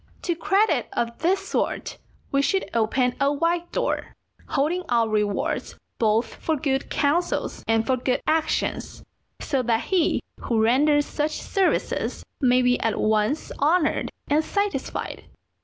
[0.23, 1.99] To credit of this sort
[2.31, 4.15] we should open a wide door,
[4.47, 9.03] holding out rewards both for good counsels and for good actions,
[9.41, 15.25] so that he who renders such services may be at once honoured and satisfied.